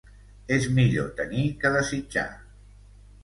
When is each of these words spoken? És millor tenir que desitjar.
És 0.55 0.63
millor 0.77 1.11
tenir 1.19 1.45
que 1.65 1.71
desitjar. 1.75 2.25